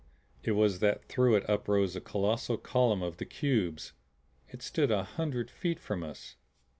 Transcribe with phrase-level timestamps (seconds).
[0.41, 3.93] It was that through it uprose a colossal column of the cubes.
[4.49, 6.37] It stood a hundred feet from us.